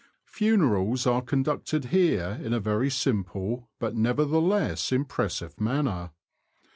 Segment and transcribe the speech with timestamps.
[0.25, 6.09] Funerals are conducted here in a very simple, but nevertheless impressive, manner.